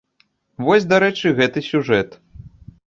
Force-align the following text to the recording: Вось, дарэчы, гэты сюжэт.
Вось, 0.65 0.89
дарэчы, 0.93 1.37
гэты 1.41 1.65
сюжэт. 1.71 2.21